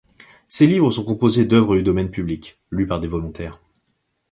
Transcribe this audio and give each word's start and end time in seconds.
Ces 0.47 0.65
livres 0.65 0.89
sont 0.89 1.03
composés 1.05 1.45
d'œuvres 1.45 1.75
du 1.75 1.83
domaine 1.83 2.09
public, 2.09 2.59
lues 2.71 2.87
par 2.87 2.99
des 2.99 3.07
volontaires. 3.07 3.61